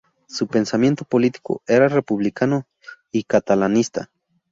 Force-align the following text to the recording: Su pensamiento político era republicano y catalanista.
Su 0.25 0.47
pensamiento 0.47 1.05
político 1.05 1.61
era 1.67 1.87
republicano 1.87 2.65
y 3.11 3.21
catalanista. 3.21 4.09